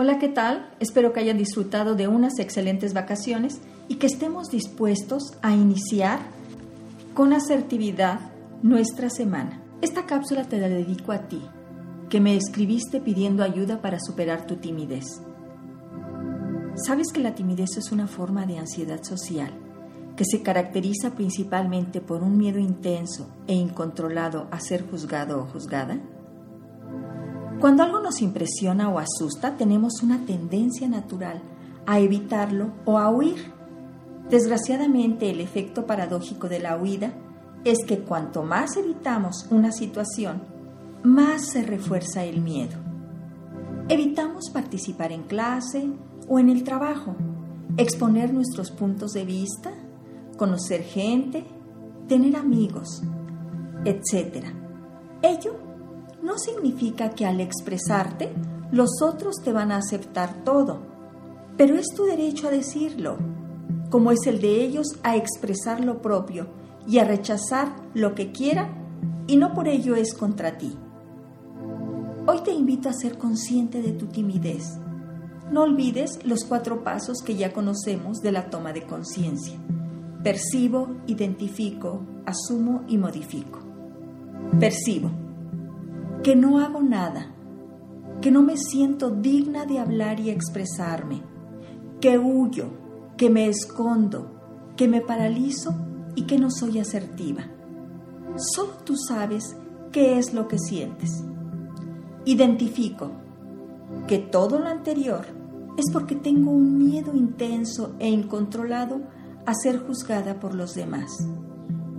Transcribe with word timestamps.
Hola, 0.00 0.20
¿qué 0.20 0.28
tal? 0.28 0.70
Espero 0.78 1.12
que 1.12 1.18
hayan 1.18 1.38
disfrutado 1.38 1.96
de 1.96 2.06
unas 2.06 2.38
excelentes 2.38 2.94
vacaciones 2.94 3.60
y 3.88 3.96
que 3.96 4.06
estemos 4.06 4.48
dispuestos 4.48 5.32
a 5.42 5.52
iniciar 5.56 6.20
con 7.14 7.32
asertividad 7.32 8.20
nuestra 8.62 9.10
semana. 9.10 9.60
Esta 9.82 10.06
cápsula 10.06 10.44
te 10.44 10.60
la 10.60 10.68
dedico 10.68 11.10
a 11.10 11.26
ti, 11.26 11.42
que 12.08 12.20
me 12.20 12.36
escribiste 12.36 13.00
pidiendo 13.00 13.42
ayuda 13.42 13.82
para 13.82 13.98
superar 13.98 14.46
tu 14.46 14.54
timidez. 14.58 15.20
¿Sabes 16.76 17.08
que 17.12 17.20
la 17.20 17.34
timidez 17.34 17.76
es 17.76 17.90
una 17.90 18.06
forma 18.06 18.46
de 18.46 18.58
ansiedad 18.58 19.02
social 19.02 19.52
que 20.14 20.24
se 20.24 20.44
caracteriza 20.44 21.16
principalmente 21.16 22.00
por 22.00 22.22
un 22.22 22.38
miedo 22.38 22.60
intenso 22.60 23.34
e 23.48 23.54
incontrolado 23.54 24.46
a 24.52 24.60
ser 24.60 24.88
juzgado 24.88 25.40
o 25.40 25.46
juzgada? 25.46 25.98
Cuando 27.60 27.82
algo 27.82 27.98
nos 27.98 28.22
impresiona 28.22 28.88
o 28.88 29.00
asusta, 29.00 29.56
tenemos 29.56 30.02
una 30.04 30.24
tendencia 30.24 30.86
natural 30.86 31.42
a 31.86 31.98
evitarlo 31.98 32.70
o 32.84 32.98
a 32.98 33.10
huir. 33.10 33.52
Desgraciadamente, 34.30 35.28
el 35.28 35.40
efecto 35.40 35.84
paradójico 35.84 36.48
de 36.48 36.60
la 36.60 36.76
huida 36.76 37.12
es 37.64 37.78
que 37.84 37.98
cuanto 37.98 38.44
más 38.44 38.76
evitamos 38.76 39.48
una 39.50 39.72
situación, 39.72 40.42
más 41.02 41.46
se 41.46 41.62
refuerza 41.62 42.24
el 42.24 42.42
miedo. 42.42 42.76
Evitamos 43.88 44.50
participar 44.50 45.10
en 45.10 45.24
clase 45.24 45.90
o 46.28 46.38
en 46.38 46.50
el 46.50 46.62
trabajo, 46.62 47.16
exponer 47.76 48.32
nuestros 48.32 48.70
puntos 48.70 49.12
de 49.12 49.24
vista, 49.24 49.72
conocer 50.36 50.82
gente, 50.82 51.44
tener 52.06 52.36
amigos, 52.36 53.02
etc. 53.84 54.44
Ello 55.22 55.67
no 56.22 56.38
significa 56.38 57.10
que 57.10 57.26
al 57.26 57.40
expresarte 57.40 58.32
los 58.70 59.02
otros 59.02 59.36
te 59.42 59.52
van 59.52 59.72
a 59.72 59.76
aceptar 59.76 60.44
todo, 60.44 60.80
pero 61.56 61.76
es 61.76 61.86
tu 61.94 62.04
derecho 62.04 62.48
a 62.48 62.50
decirlo, 62.50 63.18
como 63.90 64.10
es 64.10 64.26
el 64.26 64.40
de 64.40 64.62
ellos 64.62 64.98
a 65.02 65.16
expresar 65.16 65.84
lo 65.84 66.02
propio 66.02 66.48
y 66.86 66.98
a 66.98 67.04
rechazar 67.04 67.74
lo 67.94 68.14
que 68.14 68.32
quieran 68.32 69.24
y 69.26 69.36
no 69.36 69.54
por 69.54 69.68
ello 69.68 69.94
es 69.94 70.14
contra 70.14 70.58
ti. 70.58 70.76
Hoy 72.26 72.40
te 72.44 72.52
invito 72.52 72.88
a 72.88 72.92
ser 72.92 73.16
consciente 73.16 73.80
de 73.80 73.92
tu 73.92 74.06
timidez. 74.06 74.76
No 75.50 75.62
olvides 75.62 76.18
los 76.24 76.44
cuatro 76.44 76.84
pasos 76.84 77.22
que 77.22 77.36
ya 77.36 77.52
conocemos 77.52 78.20
de 78.20 78.32
la 78.32 78.50
toma 78.50 78.72
de 78.72 78.82
conciencia. 78.82 79.58
Percibo, 80.22 80.96
identifico, 81.06 82.02
asumo 82.26 82.84
y 82.86 82.98
modifico. 82.98 83.60
Percibo 84.60 85.27
que 86.22 86.36
no 86.36 86.58
hago 86.58 86.82
nada, 86.82 87.34
que 88.20 88.30
no 88.30 88.42
me 88.42 88.56
siento 88.56 89.10
digna 89.10 89.66
de 89.66 89.78
hablar 89.78 90.20
y 90.20 90.30
expresarme, 90.30 91.22
que 92.00 92.18
huyo, 92.18 92.66
que 93.16 93.30
me 93.30 93.48
escondo, 93.48 94.30
que 94.76 94.88
me 94.88 95.00
paralizo 95.00 95.74
y 96.14 96.22
que 96.22 96.38
no 96.38 96.50
soy 96.50 96.78
asertiva. 96.78 97.44
Solo 98.36 98.72
tú 98.84 98.96
sabes 98.96 99.56
qué 99.92 100.18
es 100.18 100.34
lo 100.34 100.48
que 100.48 100.58
sientes. 100.58 101.24
Identifico 102.24 103.12
que 104.06 104.18
todo 104.18 104.58
lo 104.58 104.66
anterior 104.66 105.26
es 105.76 105.86
porque 105.92 106.16
tengo 106.16 106.50
un 106.50 106.76
miedo 106.76 107.14
intenso 107.14 107.94
e 107.98 108.08
incontrolado 108.08 109.00
a 109.46 109.54
ser 109.54 109.78
juzgada 109.78 110.40
por 110.40 110.54
los 110.54 110.74
demás. 110.74 111.10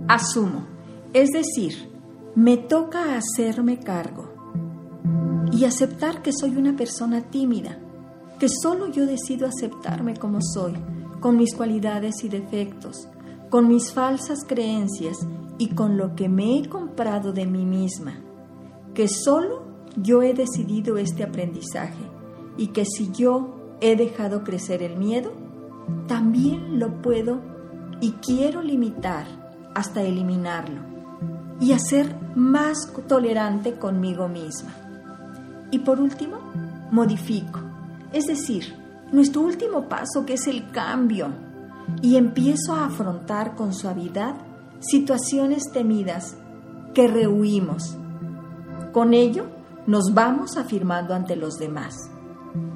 Asumo, 0.06 0.66
es 1.12 1.30
decir, 1.30 1.90
me 2.36 2.56
toca 2.56 3.16
hacerme 3.16 3.80
cargo 3.80 4.30
y 5.52 5.64
aceptar 5.64 6.22
que 6.22 6.30
soy 6.32 6.56
una 6.56 6.76
persona 6.76 7.22
tímida, 7.22 7.78
que 8.38 8.48
solo 8.48 8.86
yo 8.86 9.04
decido 9.04 9.48
aceptarme 9.48 10.14
como 10.14 10.38
soy, 10.40 10.74
con 11.18 11.36
mis 11.36 11.54
cualidades 11.56 12.22
y 12.22 12.28
defectos, 12.28 13.08
con 13.50 13.66
mis 13.66 13.92
falsas 13.92 14.44
creencias 14.46 15.18
y 15.58 15.74
con 15.74 15.96
lo 15.96 16.14
que 16.14 16.28
me 16.28 16.56
he 16.56 16.68
comprado 16.68 17.32
de 17.32 17.46
mí 17.46 17.66
misma, 17.66 18.20
que 18.94 19.08
solo 19.08 19.64
yo 19.96 20.22
he 20.22 20.32
decidido 20.32 20.98
este 20.98 21.24
aprendizaje 21.24 22.04
y 22.56 22.68
que 22.68 22.84
si 22.84 23.10
yo 23.10 23.76
he 23.80 23.96
dejado 23.96 24.44
crecer 24.44 24.84
el 24.84 24.96
miedo, 24.96 25.32
también 26.06 26.78
lo 26.78 27.02
puedo 27.02 27.40
y 28.00 28.12
quiero 28.12 28.62
limitar 28.62 29.26
hasta 29.74 30.02
eliminarlo 30.02 30.89
y 31.60 31.72
hacer 31.72 32.16
más 32.34 32.90
tolerante 33.06 33.74
conmigo 33.74 34.28
misma. 34.28 34.74
Y 35.70 35.80
por 35.80 36.00
último, 36.00 36.38
modifico, 36.90 37.60
es 38.12 38.26
decir, 38.26 38.74
nuestro 39.12 39.42
último 39.42 39.88
paso 39.88 40.24
que 40.26 40.34
es 40.34 40.46
el 40.46 40.70
cambio, 40.70 41.28
y 42.02 42.16
empiezo 42.16 42.74
a 42.74 42.86
afrontar 42.86 43.56
con 43.56 43.74
suavidad 43.74 44.34
situaciones 44.80 45.64
temidas 45.72 46.36
que 46.94 47.08
rehuimos. 47.08 47.96
Con 48.92 49.12
ello, 49.12 49.46
nos 49.86 50.14
vamos 50.14 50.56
afirmando 50.56 51.14
ante 51.14 51.36
los 51.36 51.58
demás. 51.58 51.94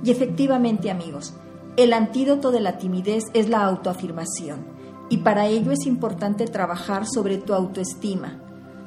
Y 0.03 0.11
efectivamente, 0.11 0.91
amigos, 0.91 1.35
el 1.77 1.93
antídoto 1.93 2.51
de 2.51 2.61
la 2.61 2.79
timidez 2.79 3.25
es 3.35 3.49
la 3.49 3.65
autoafirmación, 3.65 4.67
y 5.09 5.19
para 5.19 5.47
ello 5.47 5.73
es 5.73 5.87
importante 5.87 6.47
trabajar 6.47 7.07
sobre 7.07 7.39
tu 7.39 7.55
autoestima, 7.55 8.39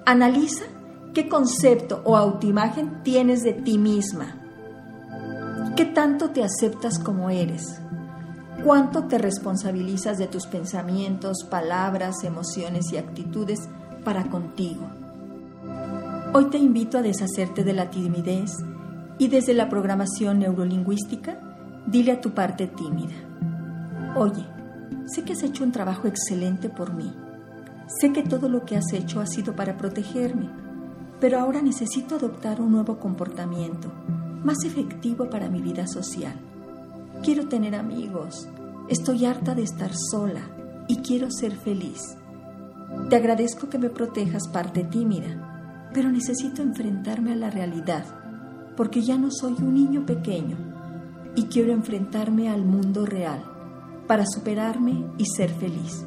Analiza 0.08 0.64
qué 1.14 1.28
concepto 1.28 2.02
o 2.06 2.16
autoimagen 2.16 3.04
tienes 3.04 3.44
de 3.44 3.52
ti 3.52 3.78
misma. 3.78 4.38
¿Qué 5.76 5.84
tanto 5.84 6.30
te 6.30 6.46
aceptas 6.46 6.98
como 6.98 7.30
eres? 7.30 7.82
¿Cuánto 8.64 9.04
te 9.10 9.18
responsabilizas 9.18 10.18
de 10.18 10.28
tus 10.28 10.46
pensamientos, 10.46 11.44
palabras, 11.52 12.24
emociones 12.24 12.94
y 12.94 12.98
actitudes 12.98 13.68
para 14.06 14.30
contigo? 14.30 14.88
Hoy 16.34 16.46
te 16.52 16.58
invito 16.58 17.00
a 17.00 17.02
deshacerte 17.02 17.66
de 17.66 17.74
la 17.74 17.90
timidez 17.90 18.54
y 19.18 19.28
desde 19.28 19.54
la 19.54 19.68
programación 19.68 20.40
neurolingüística, 20.40 21.38
dile 21.86 22.14
a 22.14 22.22
tu 22.22 22.32
parte 22.32 22.68
tímida, 22.68 23.16
oye, 24.16 24.46
sé 25.06 25.24
que 25.26 25.34
has 25.34 25.44
hecho 25.44 25.66
un 25.66 25.74
trabajo 25.74 26.08
excelente 26.08 26.70
por 26.70 26.94
mí 26.94 27.14
Sé 27.88 28.12
que 28.12 28.22
todo 28.22 28.50
lo 28.50 28.66
que 28.66 28.76
has 28.76 28.92
hecho 28.92 29.22
ha 29.22 29.26
sido 29.26 29.56
para 29.56 29.78
protegerme, 29.78 30.50
pero 31.22 31.40
ahora 31.40 31.62
necesito 31.62 32.16
adoptar 32.16 32.60
un 32.62 32.74
nuevo 32.74 33.00
comportamiento, 33.00 33.90
más 34.44 34.58
efectivo 34.66 35.30
para 35.30 35.50
mi 35.50 35.62
vida 35.62 35.88
social. 35.88 36.36
Quiero 37.24 37.48
tener 37.48 37.76
amigos, 37.76 38.48
estoy 38.90 39.26
harta 39.26 39.56
de 39.56 39.64
estar 39.64 39.92
sola 40.12 40.42
y 40.90 40.98
quiero 40.98 41.32
ser 41.32 41.56
feliz. 41.56 42.02
Te 43.10 43.16
agradezco 43.16 43.70
que 43.70 43.80
me 43.80 43.90
protejas 43.90 44.50
parte 44.50 44.84
tímida, 44.84 45.90
pero 45.94 46.12
necesito 46.12 46.62
enfrentarme 46.62 47.32
a 47.32 47.36
la 47.36 47.50
realidad, 47.50 48.04
porque 48.76 49.02
ya 49.02 49.18
no 49.18 49.30
soy 49.32 49.56
un 49.60 49.74
niño 49.74 50.06
pequeño 50.06 50.58
y 51.36 51.44
quiero 51.44 51.72
enfrentarme 51.72 52.50
al 52.50 52.66
mundo 52.66 53.06
real 53.06 53.44
para 54.08 54.26
superarme 54.26 55.06
y 55.18 55.26
ser 55.26 55.50
feliz. 55.50 56.06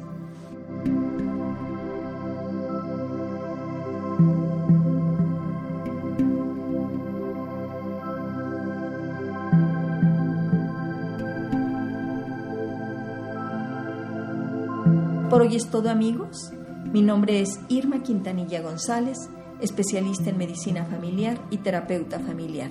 Por 15.31 15.41
hoy 15.43 15.55
es 15.55 15.69
todo 15.69 15.89
amigos. 15.89 16.51
Mi 16.91 17.01
nombre 17.01 17.39
es 17.39 17.61
Irma 17.69 18.03
Quintanilla 18.03 18.61
González, 18.61 19.29
especialista 19.61 20.29
en 20.29 20.37
medicina 20.37 20.83
familiar 20.83 21.37
y 21.49 21.59
terapeuta 21.59 22.19
familiar. 22.19 22.69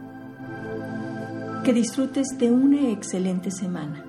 Que 1.65 1.75
disfrutes 1.75 2.27
de 2.39 2.51
una 2.51 2.91
excelente 2.91 3.51
semana 3.51 4.05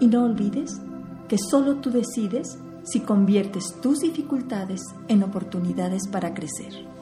y 0.00 0.08
no 0.08 0.24
olvides 0.24 0.80
que 1.28 1.36
solo 1.38 1.76
tú 1.76 1.90
decides 1.90 2.58
si 2.82 3.00
conviertes 3.00 3.80
tus 3.80 4.00
dificultades 4.00 4.80
en 5.08 5.22
oportunidades 5.22 6.08
para 6.08 6.34
crecer. 6.34 6.97